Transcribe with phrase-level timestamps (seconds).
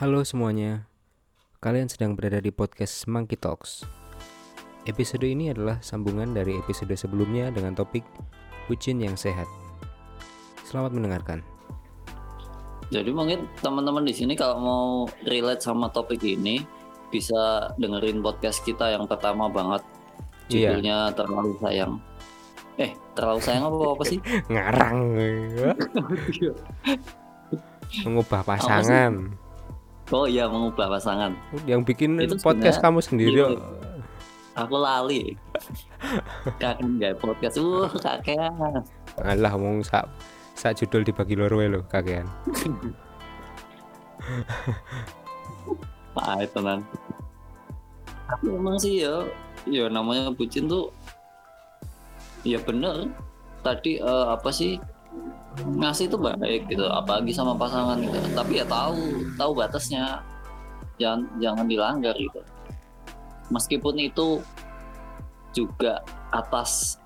[0.00, 0.88] Halo semuanya,
[1.60, 3.84] kalian sedang berada di podcast Monkey Talks.
[4.88, 8.00] Episode ini adalah sambungan dari episode sebelumnya dengan topik
[8.64, 9.44] bucin yang sehat.
[10.64, 11.44] Selamat mendengarkan.
[12.88, 14.84] Jadi mungkin teman-teman di sini kalau mau
[15.28, 16.64] relate sama topik ini
[17.12, 19.84] bisa dengerin podcast kita yang pertama banget.
[20.48, 20.80] Iya.
[20.80, 22.00] Judulnya terlalu sayang.
[22.80, 24.18] Eh, terlalu sayang apa apa sih?
[24.56, 24.96] Ngarang,
[28.08, 29.36] mengubah pasangan.
[30.10, 31.38] Oh iya, mengubah pasangan.
[31.70, 33.54] Yang bikin Itu podcast kamu sendiri.
[34.58, 35.38] Aku lali.
[36.58, 37.62] Kakek nggak podcast.
[37.62, 38.42] Uh, kakek.
[39.22, 40.10] Alah, ngomong sak
[40.58, 42.26] sak judul dibagi loro lo kakean.
[46.18, 46.82] Ah, tenan.
[48.26, 49.24] Tapi emang sih ya,
[49.64, 50.90] ya namanya bucin tuh
[52.42, 53.08] ya bener.
[53.62, 54.76] Tadi eh, apa sih
[55.58, 58.18] ngasih itu baik gitu, apalagi sama pasangan gitu.
[58.34, 60.22] Tapi ya tahu, tahu batasnya.
[61.00, 62.40] Jangan jangan dilanggar gitu.
[63.50, 64.38] Meskipun itu
[65.50, 67.00] juga atas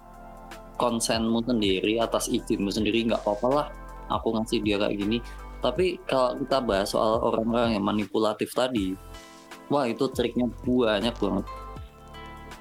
[0.76, 3.68] konsenmu sendiri, atas izinmu sendiri nggak apa-apa lah.
[4.12, 5.18] Aku ngasih dia kayak gini,
[5.64, 8.92] tapi kalau kita bahas soal orang-orang yang manipulatif tadi,
[9.72, 11.46] wah itu triknya banyak banget.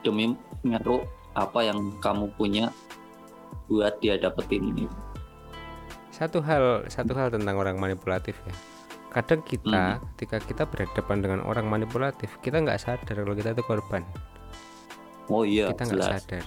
[0.08, 0.31] Demi
[0.64, 1.03] ngeruk
[1.36, 2.72] apa yang kamu punya
[3.68, 4.86] buat dia dapetin ini.
[6.14, 8.53] Satu hal, satu hal tentang orang manipulatif ya.
[9.09, 14.06] Kadang kita, ketika kita berhadapan dengan orang manipulatif, kita nggak sadar kalau kita itu korban.
[15.30, 16.45] Oh iya, kita nggak sadar.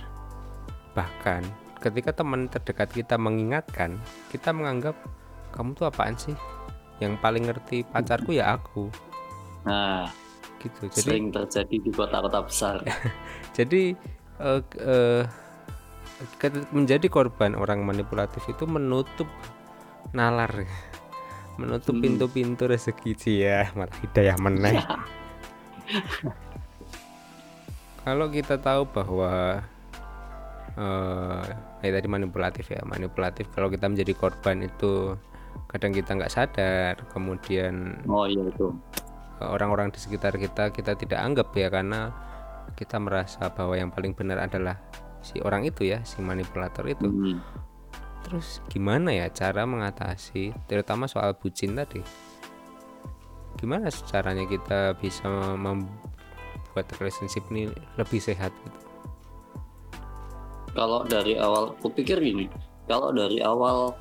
[0.94, 1.42] Bahkan
[1.82, 3.98] ketika teman terdekat kita mengingatkan,
[4.30, 4.94] kita menganggap
[5.50, 6.34] kamu tuh apaan sih?
[7.02, 8.88] Yang paling ngerti pacarku ya aku,
[9.66, 10.06] Nah,
[10.62, 10.86] gitu.
[10.86, 12.76] Jadi sering terjadi di kota-kota besar.
[13.58, 13.98] jadi
[14.40, 15.22] eh,
[16.38, 19.26] ket- menjadi korban orang manipulatif itu menutup
[20.12, 20.52] nalar,
[21.60, 22.02] menutup Hmm.
[22.02, 24.78] pintu-pintu rezeki sih ya, malah hidayah meneh.
[28.02, 29.58] Kalau kita tahu bahwa
[30.76, 31.42] eh
[31.80, 35.16] kayak tadi manipulatif ya, manipulatif kalau kita menjadi korban itu
[35.66, 38.70] kadang kita nggak sadar, kemudian Oh iya itu.
[39.40, 42.12] orang-orang di sekitar kita kita tidak anggap ya karena
[42.76, 44.76] kita merasa bahwa yang paling benar adalah
[45.20, 47.08] si orang itu ya, si manipulator itu.
[47.08, 47.40] Hmm.
[48.26, 52.02] Terus gimana ya cara mengatasi terutama soal bucin tadi?
[53.54, 58.78] Gimana caranya kita bisa membuat relationship ini lebih sehat gitu?
[60.74, 62.50] Kalau dari awal, aku pikir gini,
[62.84, 63.96] kalau dari awal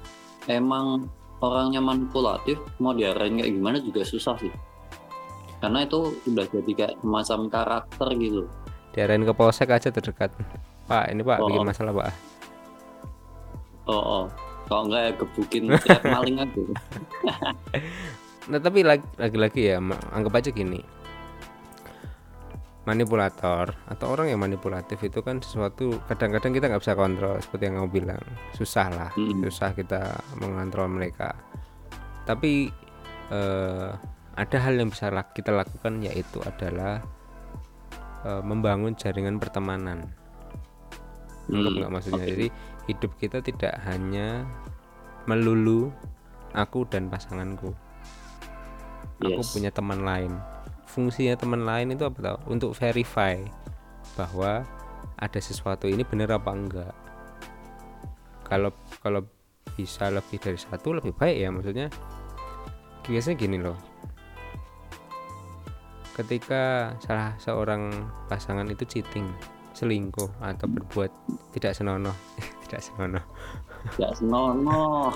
[0.52, 1.08] emang
[1.40, 4.52] orangnya manipulatif, mau diarahin kayak gimana juga susah sih.
[5.64, 8.42] Karena itu udah jadi kayak semacam karakter gitu.
[8.92, 10.36] Diarahin ke polsek aja terdekat.
[10.90, 11.48] Pak, ini Pak Oh.
[11.48, 12.35] bikin masalah Pak.
[13.86, 14.26] Oh, oh.
[14.66, 15.64] kalau enggak ya gebukin
[16.14, 16.62] maling aja.
[18.46, 19.82] Nah tapi lag- lagi-lagi ya
[20.14, 20.78] anggap aja gini
[22.86, 27.82] manipulator atau orang yang manipulatif itu kan sesuatu kadang-kadang kita nggak bisa kontrol seperti yang
[27.82, 28.22] kamu bilang
[28.54, 29.42] susah lah Mm.
[29.50, 31.34] susah kita mengontrol mereka
[32.30, 32.70] tapi
[33.34, 33.90] eh,
[34.38, 37.02] ada hal yang bisa kita lakukan yaitu adalah
[38.22, 40.06] eh, membangun jaringan pertemanan
[41.46, 42.32] Hmm, nggak maksudnya oke.
[42.34, 42.48] jadi
[42.86, 44.46] hidup kita tidak hanya
[45.26, 45.90] melulu
[46.54, 47.74] aku dan pasanganku.
[49.22, 49.52] Aku Yes.
[49.56, 50.32] punya teman lain.
[50.86, 52.38] Fungsinya teman lain itu apa tau?
[52.48, 53.42] Untuk verify
[54.16, 54.64] bahwa
[55.16, 56.96] ada sesuatu ini benar apa enggak.
[58.46, 58.72] Kalau
[59.02, 59.26] kalau
[59.76, 61.88] bisa lebih dari satu lebih baik ya maksudnya.
[63.06, 63.78] Biasanya gini loh.
[66.16, 67.92] Ketika salah seorang
[68.32, 69.28] pasangan itu cheating
[69.76, 71.12] selingkuh atau berbuat
[71.52, 72.16] tidak senonoh
[72.66, 73.26] tidak senonoh
[74.02, 75.14] Ya senonoh.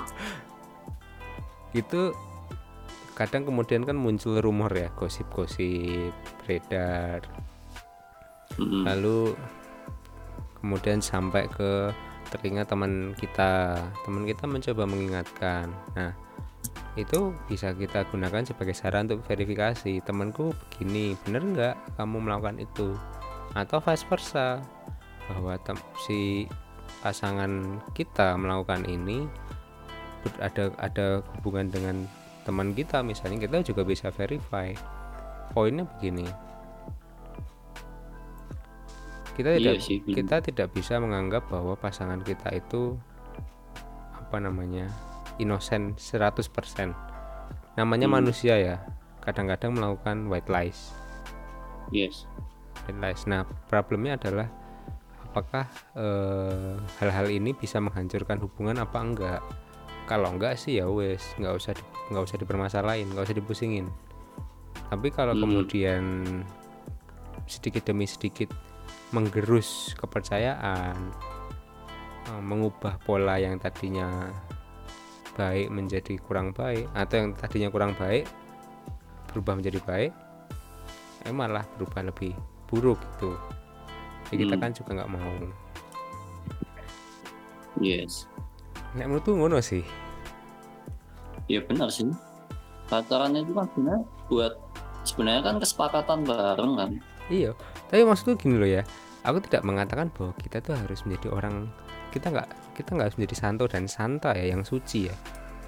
[1.73, 2.13] itu
[3.13, 7.25] kadang kemudian kan muncul rumor ya gosip-gosip beredar.
[8.57, 8.83] Mm-mm.
[8.83, 9.33] lalu
[10.59, 11.93] kemudian sampai ke
[12.29, 13.77] telinga teman kita.
[14.03, 15.69] Teman kita mencoba mengingatkan.
[15.95, 16.11] Nah
[16.93, 20.01] itu bisa kita gunakan sebagai saran untuk verifikasi.
[20.03, 22.93] Temanku begini bener nggak kamu melakukan itu?
[23.55, 24.59] Atau vice versa
[25.29, 26.45] bahwa tem- si
[26.99, 27.51] pasangan
[27.93, 29.25] kita melakukan ini
[30.39, 31.95] ada ada hubungan dengan
[32.43, 34.73] teman kita misalnya kita juga bisa verify
[35.51, 36.27] poinnya begini
[39.33, 39.97] kita Iya tidak sih.
[40.03, 42.99] kita tidak bisa menganggap bahwa pasangan kita itu
[44.11, 44.91] apa namanya
[45.39, 46.91] inosen 100%
[47.73, 48.19] namanya Hmm.
[48.19, 48.75] manusia ya
[49.23, 50.91] kadang-kadang melakukan white lies
[51.89, 52.27] Yes.
[52.85, 54.51] white lies nah problemnya adalah
[55.29, 59.41] apakah eh, hal-hal ini bisa menghancurkan hubungan apa enggak?
[60.09, 63.85] Kalau enggak sih ya wes nggak usah di- nggak usah dipermasalahin nggak usah dipusingin.
[64.89, 65.45] Tapi kalau Hmm.
[65.45, 66.03] kemudian
[67.45, 68.49] sedikit demi sedikit
[69.13, 70.97] menggerus kepercayaan
[72.25, 74.33] eh, mengubah pola yang tadinya
[75.37, 78.27] baik menjadi kurang baik atau yang tadinya kurang baik
[79.29, 80.11] berubah menjadi baik
[81.23, 82.33] eh malah berubah lebih
[82.67, 83.37] buruk gitu
[84.29, 84.63] ya kita Hmm.
[84.63, 85.31] kan juga nggak mau
[87.79, 88.25] yes
[88.93, 89.85] nek menurutku ngono sih
[91.45, 92.09] ya benar sih
[92.87, 94.53] pacaran itu kan sebenarnya buat
[95.05, 96.91] sebenarnya kan kesepakatan bareng kan
[97.29, 97.53] Iya,
[97.93, 98.81] tapi maksudku gini loh ya.
[99.21, 101.69] Aku tidak mengatakan bahwa kita tuh harus menjadi orang
[102.09, 105.15] kita nggak kita nggak harus menjadi santo dan santa ya yang suci ya.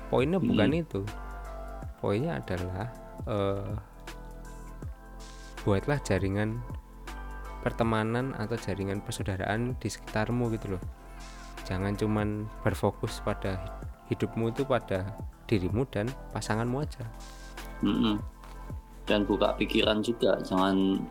[0.09, 1.05] Poinnya bukan itu.
[2.01, 2.89] Poinnya adalah
[3.29, 3.71] eh,
[5.61, 6.57] buatlah jaringan
[7.61, 10.83] pertemanan atau jaringan persaudaraan di sekitarmu gitu loh.
[11.65, 15.15] Jangan cuman berfokus pada hidupmu itu pada
[15.45, 17.05] dirimu dan pasanganmu aja.
[17.81, 18.21] Mm-mm.
[19.09, 21.01] dan buka pikiran juga jangan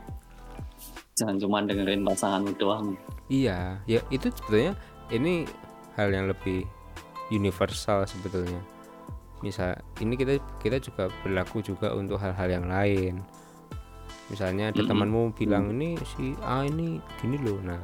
[1.19, 2.95] jangan cuma dengerin pasangan doang
[3.31, 4.75] Iya, ya itu sebetulnya
[5.15, 5.47] ini
[5.95, 6.67] hal yang lebih
[7.31, 8.59] universal sebetulnya.
[9.39, 13.23] Misal ini kita kita juga berlaku juga untuk hal-hal yang lain.
[14.31, 14.91] Misalnya ada Mm-mm.
[14.91, 17.59] temanmu bilang ini si A ini gini loh.
[17.63, 17.81] Nah,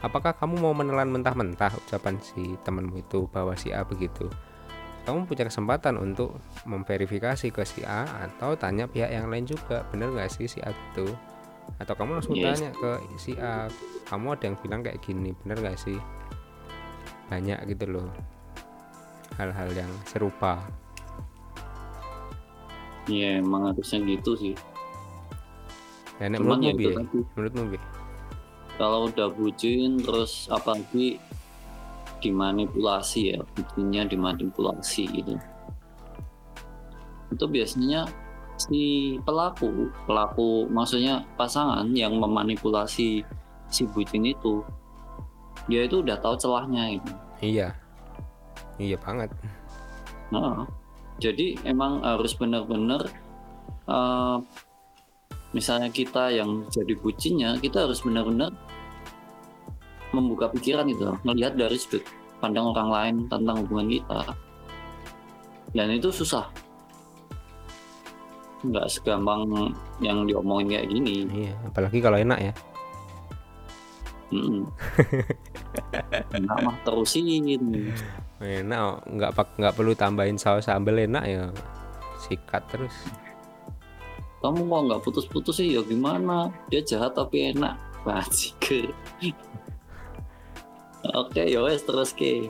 [0.00, 4.30] apakah kamu mau menelan mentah-mentah ucapan si temanmu itu bahwa si A begitu?
[5.08, 6.38] Kamu punya kesempatan untuk
[6.68, 10.70] memverifikasi ke si A atau tanya pihak yang lain juga, bener nggak sih si A
[10.70, 11.08] itu?
[11.78, 12.60] Atau kamu langsung Yes.
[12.60, 13.70] tanya ke si A,
[14.10, 15.94] kamu ada yang bilang kayak gini bener gak sih
[17.30, 18.10] banyak gitu loh
[19.38, 20.58] hal-hal yang serupa
[23.06, 24.54] ya emang harusnya gitu sih
[26.20, 27.18] ya nek cuman menurutmu ya tadi.
[27.34, 27.62] Menurutmu
[28.80, 31.20] kalau udah bucin terus apalagi
[32.24, 35.36] dimanipulasi ya bucinnya dimanipulasi gitu.
[37.32, 38.08] Itu biasanya
[38.60, 43.24] si pelaku pelaku maksudnya pasangan yang memanipulasi
[43.72, 44.60] si bucin itu
[45.68, 47.12] dia itu udah tahu celahnya gitu.
[47.40, 47.68] Iya.
[48.80, 49.28] Iya banget.
[50.32, 50.64] Nah,
[51.20, 53.12] jadi emang harus benar-benar
[53.88, 54.36] eh,
[55.50, 58.54] misalnya kita yang jadi bucinnya, kita harus benar-benar
[60.10, 62.02] membuka pikiran itu, melihat dari sudut
[62.42, 64.20] pandang orang lain tentang hubungan kita.
[65.70, 66.50] Dan itu susah.
[68.66, 71.16] Nggak segampang yang diomongin kayak gini.
[71.32, 72.52] iya apalagi kalau enak ya.
[76.38, 77.90] Enak mah terusin.
[78.40, 81.44] enak nggak pak nggak perlu tambahin saus sambal enak ya
[82.24, 82.94] sikat terus
[84.40, 85.76] Kamu kok nggak putus-putus sih?
[85.76, 86.48] Ya gimana?
[86.72, 87.76] Dia jahat tapi enak.
[88.08, 88.88] Bajike.
[91.12, 92.48] Oke, ya wes terus ke.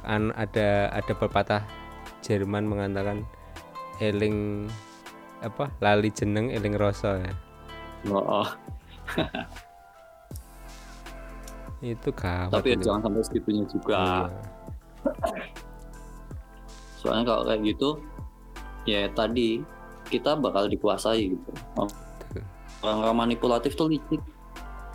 [0.00, 1.60] kan ada ada pepatah
[2.24, 3.20] Jerman mengatakan
[4.00, 4.64] eling
[5.44, 7.36] apa lali jeneng eling rasa ya
[8.08, 8.48] Oh, oh.
[11.84, 14.00] itu gawat tapi ya jangan sampai segitunya juga.
[14.00, 14.24] Iya.
[17.00, 18.00] Soalnya kalau kayak gitu,
[18.88, 19.60] ya tadi
[20.10, 21.50] kita bakal dikuasai gitu.
[22.82, 24.18] Orang-orang manipulatif tuh licik.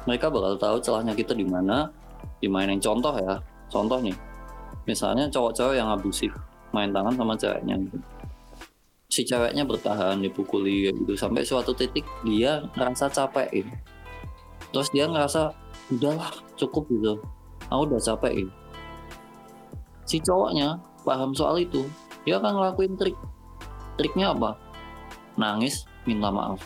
[0.05, 1.89] Mereka bakal tahu celahnya kita di mana,
[2.43, 3.39] dimainin contoh ya.
[3.71, 4.13] Contoh nih,
[4.85, 6.29] misalnya cowok-cowok yang abusif
[6.75, 7.75] main tangan sama ceweknya.
[7.79, 7.97] gitu.
[9.07, 13.71] Si ceweknya bertahan dipukuli gitu sampai suatu titik dia ngerasa capek gitu.
[14.75, 15.55] Terus dia ngerasa
[15.95, 17.23] udahlah cukup gitu.
[17.71, 18.53] Aku udah capek gitu.
[20.05, 21.87] Si cowoknya paham soal itu,
[22.27, 23.17] dia akan ngelakuin trik.
[23.95, 24.59] Triknya apa?
[25.35, 26.63] Nangis, minta maaf.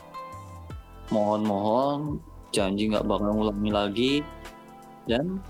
[1.09, 2.21] Mohon-mohon,
[2.53, 4.13] janji nggak bakal ngulangi lagi.
[5.09, 5.41] Dan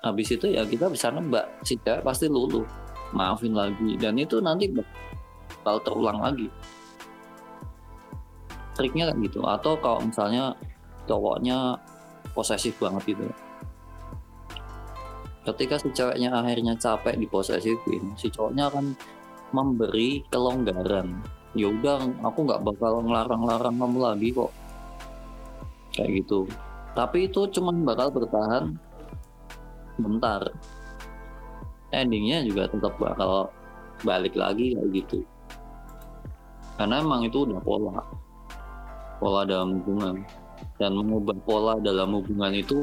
[0.00, 2.64] habis itu ya kita bisa nebak si cewek pasti luluh,
[3.12, 4.00] maafin lagi.
[4.00, 6.48] Dan itu nanti bakal terulang lagi.
[8.74, 9.44] Triknya kayak gitu.
[9.44, 10.56] Atau kalau misalnya
[11.04, 11.76] cowoknya
[12.32, 13.28] posesif banget gitu
[15.44, 18.96] ketika si ceweknya akhirnya capek diposesifin si cowoknya akan
[19.52, 21.20] memberi kelonggaran
[21.54, 24.52] ya udah aku nggak bakal ngelarang-larang kamu lagi kok.
[25.94, 26.50] Kayak gitu.
[26.94, 28.74] Tapi itu cuma bakal bertahan
[29.98, 30.50] bentar.
[31.94, 33.50] Endingnya juga tetap bakal
[34.02, 35.18] balik lagi kayak gitu.
[36.74, 38.02] Karena emang itu udah pola.
[39.22, 40.26] Pola dalam hubungan.
[40.74, 42.82] Dan mengubah pola dalam hubungan itu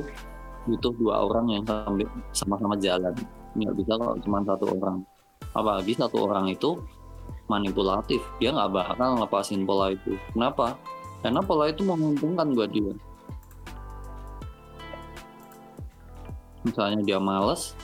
[0.63, 1.63] butuh dua orang yang
[2.31, 3.11] sama-sama jalan.
[3.51, 5.03] Nggak bisa kalau cuma satu orang.
[5.51, 6.79] Apalagi satu orang itu
[7.51, 8.23] manipulatif.
[8.39, 10.15] Dia nggak bakal ngelepasin pola itu.
[10.31, 10.79] Kenapa?
[11.19, 12.95] Karena pola itu menguntungkan buat dia.
[16.63, 17.75] Misalnya dia males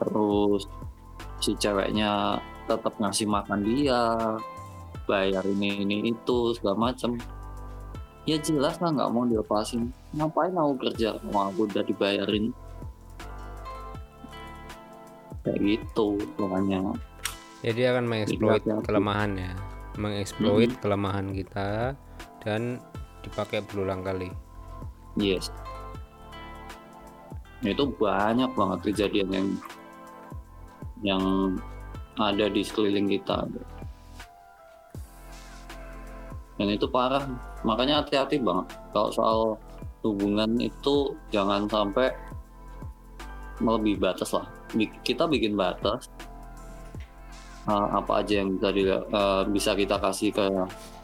[0.00, 0.66] terus
[1.38, 4.00] si ceweknya tetap ngasih makan dia
[5.04, 7.20] bayar ini ini itu segala macam
[8.24, 9.92] ya jelas lah nggak mau dilepasin.
[10.16, 11.20] Ngapain mau kerja?
[11.28, 12.50] Mau aku udah dibayarin?
[15.44, 16.80] Kayak gitu pokoknya
[17.64, 19.52] jadi dia akan mengeksploit kelemahan ya
[19.96, 20.80] mengeksploit Mhm.
[20.82, 21.94] kelemahan kita
[22.42, 22.82] dan
[23.24, 24.28] dipakai berulang kali.
[25.16, 25.48] Yes.
[27.64, 29.48] Itu banyak banget kejadian yang
[31.00, 31.24] yang
[32.20, 33.48] ada di sekeliling kita.
[36.54, 37.24] Dan itu parah.
[37.64, 38.76] Makanya hati-hati banget.
[38.92, 39.38] Kalau soal
[40.04, 42.12] hubungan itu jangan sampai
[43.58, 44.46] melebihi batas lah.
[45.06, 46.10] Kita bikin batas
[47.68, 50.46] uh, apa aja yang bisa di, uh, bisa kita kasih ke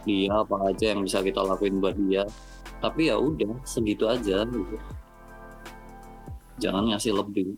[0.08, 2.24] dia apa aja yang bisa kita lakuin buat dia.
[2.80, 4.76] Tapi ya udah segitu aja gitu.
[6.60, 7.56] jangan ngasih lebih.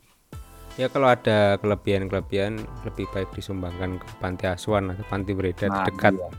[0.79, 6.15] Ya kalau ada kelebihan-kelebihan lebih baik disumbangkan ke panti asuhan atau panti beredar Nah, dekat
[6.17, 6.31] iya.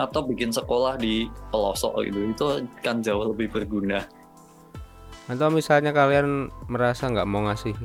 [0.00, 2.18] atau bikin sekolah di pelosok gitu.
[2.32, 2.44] Itu
[2.80, 4.02] kan jauh lebih berguna.
[5.30, 7.76] Atau misalnya kalian merasa nggak mau ngasih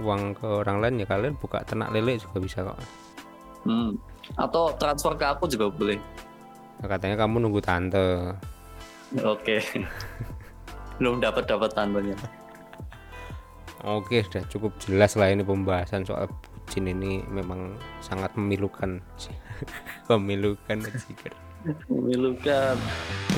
[0.00, 2.78] uang ke orang lain ya kalian buka ternak lele juga bisa kok.
[3.62, 3.94] Hmm.
[4.34, 5.98] atau transfer ke aku juga boleh.
[6.82, 8.34] Nah, katanya kamu nunggu tante.
[9.22, 9.62] Oke.
[10.98, 12.18] Belum dapat dapat tandanya
[13.82, 19.02] oke sudah cukup jelas lah ini pembahasan soal bucin ini memang sangat memilukan
[20.10, 21.30] memilukan jika
[21.86, 22.74] memilukan.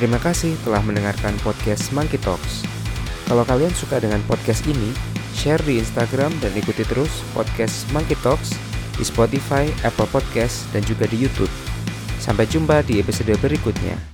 [0.00, 2.64] Terima kasih telah mendengarkan podcast Monkey Talks.
[3.28, 4.96] Kalau kalian suka dengan podcast ini,
[5.34, 8.54] share di Instagram dan ikuti terus podcast Monkey Talks
[8.94, 11.50] di Spotify, Apple Podcast, dan juga di YouTube.
[12.22, 14.13] Sampai jumpa di episode berikutnya.